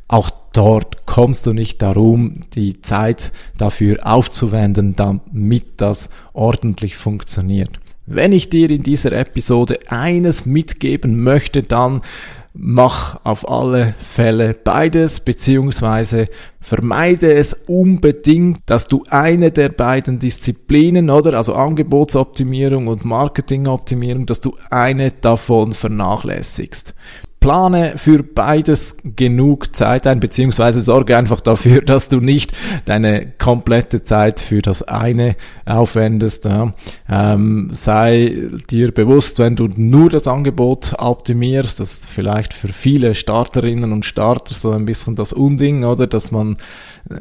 auch 0.08 0.30
dort 0.52 1.06
kommst 1.06 1.46
du 1.46 1.54
nicht 1.54 1.82
darum, 1.82 2.42
die 2.54 2.82
Zeit 2.82 3.32
dafür 3.58 4.06
aufzuwenden, 4.06 4.96
damit 4.96 5.66
das 5.78 6.10
ordentlich 6.34 6.98
funktioniert. 6.98 7.80
Wenn 8.06 8.34
ich 8.34 8.50
dir 8.50 8.70
in 8.70 8.84
dieser 8.84 9.14
Episode 9.14 9.80
eines 9.88 10.46
mitgeben 10.46 11.24
möchte, 11.24 11.64
dann 11.64 12.02
mach 12.54 13.20
auf 13.24 13.50
alle 13.50 13.96
Fälle 14.00 14.54
beides, 14.54 15.22
beziehungsweise 15.22 16.28
vermeide 16.60 17.34
es 17.34 17.54
unbedingt, 17.66 18.60
dass 18.66 18.88
du 18.88 19.06
eine 19.10 19.52
der 19.52 19.70
beiden 19.70 20.20
Disziplinen, 20.20 21.10
oder, 21.10 21.36
also 21.38 21.56
Angebotsoptimierung 21.56 22.88
und 22.88 23.06
Marketingoptimierung, 23.06 24.26
dass 24.26 24.42
du 24.42 24.56
eine 24.70 25.12
davon 25.12 25.74
vernachlässigst 25.74 26.94
plane 27.44 27.98
für 27.98 28.24
beides 28.24 28.96
genug 29.04 29.76
Zeit 29.76 30.08
ein, 30.08 30.22
beziehungsweise 30.22 30.80
sorge 30.80 31.18
einfach 31.18 31.42
dafür, 31.42 31.82
dass 31.86 32.08
du 32.08 32.22
nicht 32.22 32.54
deine 32.86 33.34
komplette 33.38 34.02
Zeit 34.04 34.40
für 34.40 34.62
das 34.62 34.82
eine 34.82 35.36
aufwendest. 35.66 36.46
Ja. 36.46 36.74
Ähm, 37.10 37.70
sei 37.74 38.48
dir 38.70 38.94
bewusst, 38.94 39.40
wenn 39.40 39.58
du 39.58 39.68
nur 39.76 40.10
das 40.10 40.26
Angebot 40.26 40.96
optimierst, 40.98 41.82
das 41.82 41.96
ist 41.96 42.08
vielleicht 42.08 42.54
für 42.54 42.70
viele 42.70 43.14
Starterinnen 43.14 43.92
und 43.92 44.06
Starter 44.06 44.56
so 44.56 44.72
ein 44.72 44.86
bisschen 44.86 45.18
das 45.18 45.34
Unding, 45.34 45.84
oder, 45.84 46.08
dass 46.08 46.32
man 46.32 46.56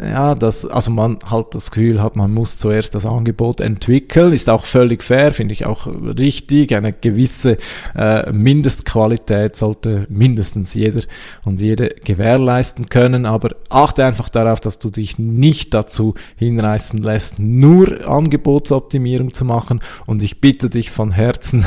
ja, 0.02 0.34
das, 0.34 0.64
also 0.64 0.90
man 0.90 1.18
halt 1.28 1.54
das 1.54 1.70
Gefühl 1.70 2.02
hat, 2.02 2.16
man 2.16 2.32
muss 2.32 2.58
zuerst 2.58 2.94
das 2.94 3.06
Angebot 3.06 3.60
entwickeln, 3.60 4.32
ist 4.32 4.48
auch 4.48 4.64
völlig 4.64 5.02
fair, 5.02 5.32
finde 5.32 5.52
ich 5.54 5.66
auch 5.66 5.86
richtig. 5.86 6.74
Eine 6.74 6.92
gewisse 6.92 7.58
äh, 7.94 8.30
Mindestqualität 8.32 9.56
sollte 9.56 10.06
mindestens 10.08 10.74
jeder 10.74 11.02
und 11.44 11.60
jede 11.60 11.88
gewährleisten 12.04 12.88
können, 12.88 13.26
aber 13.26 13.50
achte 13.68 14.04
einfach 14.04 14.28
darauf, 14.28 14.60
dass 14.60 14.78
du 14.78 14.90
dich 14.90 15.18
nicht 15.18 15.74
dazu 15.74 16.14
hinreißen 16.36 17.02
lässt, 17.02 17.38
nur 17.38 18.08
Angebotsoptimierung 18.08 19.34
zu 19.34 19.44
machen. 19.44 19.80
Und 20.06 20.22
ich 20.22 20.40
bitte 20.40 20.70
dich 20.70 20.90
von 20.90 21.12
Herzen, 21.12 21.64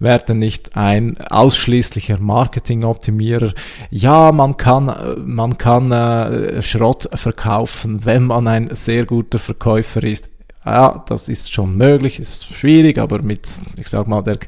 werde 0.00 0.34
nicht 0.34 0.76
ein 0.76 1.20
ausschließlicher 1.20 2.18
Marketingoptimierer. 2.18 3.52
Ja, 3.90 4.32
man 4.32 4.56
kann, 4.56 4.92
man 5.24 5.56
kann 5.58 5.92
äh, 5.92 6.62
Schrott 6.62 7.08
verkaufen, 7.14 8.04
wenn 8.04 8.24
man 8.24 8.48
ein 8.48 8.74
sehr 8.74 9.04
guter 9.06 9.38
Verkäufer 9.38 10.02
ist 10.02 10.30
ja, 10.64 11.02
das 11.08 11.30
ist 11.30 11.50
schon 11.50 11.74
möglich, 11.78 12.18
ist 12.18 12.52
schwierig, 12.52 12.98
aber 12.98 13.22
mit, 13.22 13.48
ich 13.78 13.88
sag 13.88 14.06
mal, 14.06 14.22
der 14.22 14.40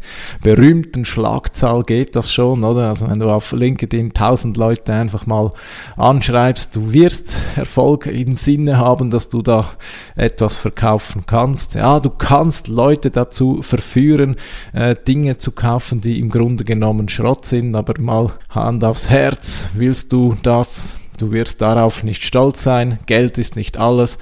berühmten 0.42 1.06
Schlagzahl 1.06 1.84
geht 1.84 2.16
das 2.16 2.30
schon, 2.30 2.64
oder? 2.64 2.88
Also 2.88 3.08
wenn 3.08 3.18
du 3.18 3.30
auf 3.30 3.52
LinkedIn 3.52 4.08
1000 4.08 4.58
Leute 4.58 4.92
einfach 4.92 5.24
mal 5.24 5.52
anschreibst, 5.96 6.76
du 6.76 6.92
wirst 6.92 7.38
Erfolg 7.56 8.04
im 8.04 8.36
Sinne 8.36 8.76
haben, 8.76 9.08
dass 9.08 9.30
du 9.30 9.40
da 9.40 9.70
etwas 10.14 10.58
verkaufen 10.58 11.24
kannst. 11.26 11.76
Ja, 11.76 11.98
du 11.98 12.10
kannst 12.10 12.68
Leute 12.68 13.10
dazu 13.10 13.62
verführen, 13.62 14.36
äh, 14.74 14.94
Dinge 14.94 15.38
zu 15.38 15.52
kaufen, 15.52 16.02
die 16.02 16.20
im 16.20 16.28
Grunde 16.28 16.64
genommen 16.64 17.08
Schrott 17.08 17.46
sind, 17.46 17.74
aber 17.74 17.98
mal 17.98 18.32
Hand 18.50 18.84
aufs 18.84 19.08
Herz, 19.08 19.68
willst 19.72 20.12
du 20.12 20.36
das? 20.42 20.98
Du 21.16 21.32
wirst 21.32 21.62
darauf 21.62 22.04
nicht 22.04 22.22
stolz 22.22 22.62
sein, 22.62 22.98
Geld 23.06 23.38
ist 23.38 23.56
nicht 23.56 23.78
alles. 23.78 24.18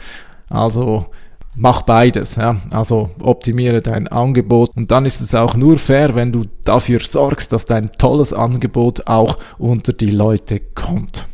Also 0.48 1.06
mach 1.54 1.82
beides. 1.82 2.36
Ja? 2.36 2.56
Also 2.72 3.10
optimiere 3.20 3.82
dein 3.82 4.08
Angebot 4.08 4.70
und 4.76 4.90
dann 4.90 5.06
ist 5.06 5.20
es 5.20 5.34
auch 5.34 5.54
nur 5.54 5.76
fair, 5.76 6.14
wenn 6.14 6.32
du 6.32 6.44
dafür 6.64 7.00
sorgst, 7.00 7.52
dass 7.52 7.64
dein 7.64 7.90
tolles 7.92 8.32
Angebot 8.32 9.06
auch 9.06 9.38
unter 9.58 9.92
die 9.92 10.10
Leute 10.10 10.60
kommt. 10.60 11.26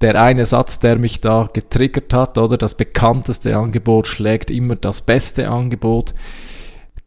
Der 0.00 0.20
eine 0.20 0.46
Satz, 0.46 0.78
der 0.78 0.96
mich 0.96 1.20
da 1.20 1.48
getriggert 1.52 2.14
hat, 2.14 2.38
oder 2.38 2.56
das 2.56 2.76
bekannteste 2.76 3.56
Angebot 3.56 4.06
schlägt 4.06 4.50
immer 4.50 4.76
das 4.76 5.02
beste 5.02 5.50
Angebot. 5.50 6.14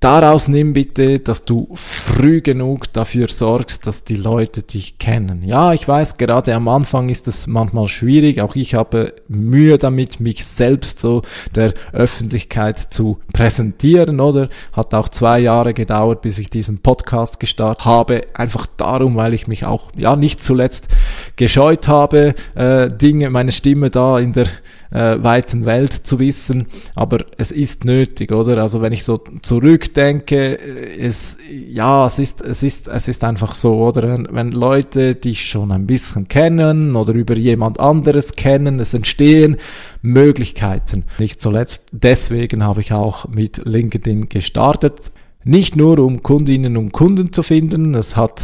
Daraus 0.02 0.48
nimm 0.48 0.74
bitte, 0.74 1.20
dass 1.20 1.46
du 1.46 1.70
früh 1.76 2.42
genug 2.42 2.92
dafür 2.92 3.28
sorgst, 3.28 3.86
dass 3.86 4.04
die 4.04 4.16
Leute 4.16 4.64
dich 4.64 4.98
kennen. 4.98 5.44
Ja, 5.44 5.74
ich 5.74 5.88
weiß, 5.88 6.18
gerade 6.18 6.56
am 6.56 6.68
Anfang 6.70 7.10
ist 7.10 7.28
es 7.28 7.46
manchmal 7.46 7.88
schwierig. 7.88 8.42
Auch 8.42 8.56
ich 8.56 8.74
habe 8.74 9.14
Mühe 9.28 9.78
damit, 9.78 10.20
mich 10.20 10.44
selbst 10.44 11.02
so 11.02 11.22
der 11.54 11.76
Öffentlichkeit 11.94 12.80
zu 12.80 13.20
präsentieren, 13.32 14.20
oder? 14.20 14.50
Hat 14.74 14.96
auch 14.96 15.08
zwei 15.08 15.38
Jahre 15.38 15.76
gedauert, 15.76 16.24
bis 16.24 16.40
ich 16.40 16.50
diesen 16.50 16.80
Podcast 16.80 17.40
gestartet 17.40 17.86
habe. 17.86 18.24
Einfach 18.34 18.66
darum, 18.66 19.16
weil 19.18 19.36
ich 19.36 19.46
mich 19.46 19.66
auch, 19.66 19.92
ja, 19.96 20.16
nicht 20.16 20.42
zuletzt 20.42 20.88
gescheut 21.36 21.88
habe, 21.88 22.34
äh, 22.56 22.88
Dinge, 22.88 23.30
meine 23.30 23.52
Stimme 23.52 23.92
da 23.92 24.18
in 24.18 24.34
der 24.34 24.48
äh, 24.92 25.22
weiten 25.22 25.66
Welt 25.66 25.94
zu 25.94 26.20
wissen. 26.20 26.68
Aber 26.96 27.26
es 27.38 27.52
ist 27.52 27.86
nötig, 27.86 28.32
oder? 28.32 28.62
Also 28.62 28.82
wenn 28.82 28.94
ich 28.94 29.04
so 29.04 29.22
zurückdenke, 29.42 30.60
es, 31.00 31.38
ja, 31.50 32.06
es 32.06 32.20
ist, 32.20 32.42
es 32.42 32.62
ist, 32.64 32.88
es 32.88 33.08
ist 33.08 33.24
einfach 33.24 33.56
so, 33.56 33.76
oder? 33.84 34.04
Wenn, 34.04 34.28
wenn 34.32 34.52
Leute 34.52 35.16
dich 35.16 35.46
schon 35.46 35.72
ein 35.72 35.88
bisschen 35.88 36.28
kennen 36.28 36.96
oder 36.96 37.14
über 37.14 37.38
jemand 37.38 37.80
anderes 37.80 38.34
kennen, 38.34 38.80
es 38.80 38.94
entstehen 38.94 39.58
Möglichkeiten. 40.02 41.06
Nicht 41.20 41.42
zuletzt 41.42 41.90
deswegen 41.92 42.64
habe 42.64 42.82
ich 42.82 42.94
auch 42.94 43.28
mit 43.28 43.62
LinkedIn 43.66 44.30
gestartet. 44.30 45.12
Nicht 45.44 45.76
nur 45.76 46.00
um 46.00 46.22
Kundinnen 46.22 46.78
und 46.78 46.92
Kunden 46.92 47.34
zu 47.34 47.42
finden, 47.42 47.96
es 47.96 48.16
hat 48.16 48.42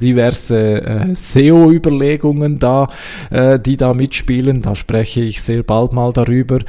diverse 0.00 0.82
äh, 0.82 1.14
SEO-Überlegungen 1.14 2.58
da, 2.58 2.88
äh, 3.30 3.58
die 3.58 3.76
da 3.76 3.94
mitspielen. 3.94 4.62
Da 4.62 4.74
spreche 4.74 5.20
ich 5.22 5.42
sehr 5.42 5.62
bald 5.62 5.92
mal 5.92 6.12
darüber. 6.12 6.60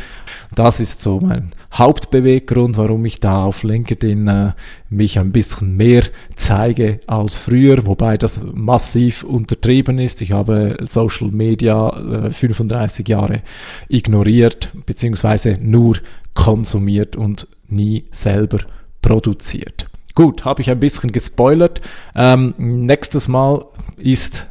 Das 0.55 0.79
ist 0.79 1.01
so 1.01 1.19
mein 1.19 1.51
Hauptbeweggrund, 1.73 2.77
warum 2.77 3.05
ich 3.05 3.19
da 3.19 3.45
auf 3.45 3.63
LinkedIn 3.63 4.27
äh, 4.27 4.51
mich 4.89 5.19
ein 5.19 5.31
bisschen 5.31 5.77
mehr 5.77 6.03
zeige 6.35 6.99
als 7.05 7.37
früher, 7.37 7.85
wobei 7.85 8.17
das 8.17 8.41
massiv 8.53 9.23
untertrieben 9.23 9.99
ist. 9.99 10.21
Ich 10.21 10.31
habe 10.31 10.77
Social 10.81 11.29
Media 11.29 12.25
äh, 12.25 12.29
35 12.31 13.07
Jahre 13.07 13.41
ignoriert, 13.87 14.71
beziehungsweise 14.85 15.57
nur 15.61 15.97
konsumiert 16.33 17.15
und 17.15 17.47
nie 17.67 18.05
selber 18.11 18.59
produziert. 19.01 19.88
Gut, 20.19 20.43
habe 20.43 20.61
ich 20.61 20.69
ein 20.69 20.81
bisschen 20.81 21.13
gespoilert. 21.13 21.79
Ähm, 22.13 22.53
nächstes 22.57 23.29
Mal 23.29 23.63
ist 23.95 24.47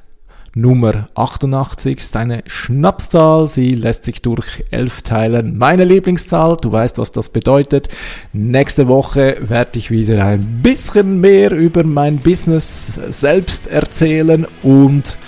Nummer 0.55 1.11
88 1.15 1.99
ist 1.99 2.17
eine 2.17 2.43
Schnapszahl. 2.47 3.47
Sie 3.49 3.75
lässt 3.75 4.07
sich 4.07 4.23
durch 4.23 4.65
11 4.71 5.03
teilen. 5.03 5.59
Meine 5.59 5.85
Lieblingszahl. 5.85 6.57
Du 6.57 6.73
weißt, 6.73 6.97
was 6.97 7.13
das 7.13 7.29
bedeutet. 7.29 7.89
Nächste 8.33 8.89
Woche 8.89 9.37
werde 9.41 9.79
ich 9.79 9.91
wieder 9.91 10.25
ein 10.25 10.63
bisschen 10.63 11.21
mehr 11.21 11.53
über 11.53 11.85
mein 11.85 12.17
Business 12.17 12.99
selbst 13.11 13.67
erzählen. 13.67 14.47
Und 14.63 15.19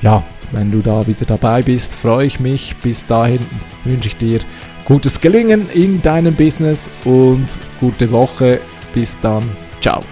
ja, 0.00 0.24
wenn 0.50 0.70
du 0.70 0.78
da 0.78 1.06
wieder 1.06 1.26
dabei 1.26 1.60
bist, 1.60 1.94
freue 1.94 2.24
ich 2.24 2.40
mich. 2.40 2.74
Bis 2.82 3.04
dahin 3.04 3.40
wünsche 3.84 4.08
ich 4.08 4.16
dir 4.16 4.40
gutes 4.86 5.20
Gelingen 5.20 5.68
in 5.74 6.00
deinem 6.00 6.34
Business 6.34 6.88
und 7.04 7.48
gute 7.80 8.10
Woche. 8.12 8.60
Bis 8.92 9.18
dann. 9.20 9.44
Ciao. 9.80 10.02